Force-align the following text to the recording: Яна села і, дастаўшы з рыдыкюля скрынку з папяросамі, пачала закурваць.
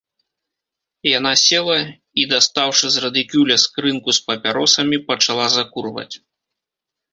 Яна 1.17 1.33
села 1.47 1.75
і, 1.81 2.21
дастаўшы 2.31 2.85
з 2.95 3.05
рыдыкюля 3.05 3.59
скрынку 3.65 4.09
з 4.21 4.25
папяросамі, 4.33 5.03
пачала 5.13 5.45
закурваць. 5.61 6.11